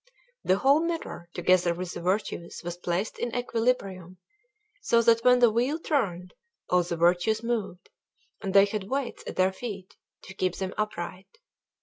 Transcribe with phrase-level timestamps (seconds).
[0.43, 4.17] The whole mirror, together with the Virtues, was placed in equilibrium,
[4.81, 6.33] so that when the wheel turned,
[6.71, 7.87] all the Virtues moved,
[8.41, 9.95] and they had weights at their feet
[10.25, 11.37] which kept them upright.